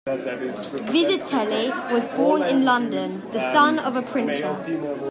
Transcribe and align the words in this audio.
Vizetelly 0.87 1.69
was 1.91 2.03
born 2.17 2.41
in 2.41 2.65
London, 2.65 3.07
the 3.33 3.51
son 3.51 3.77
of 3.77 3.95
a 3.95 4.01
printer. 4.01 4.57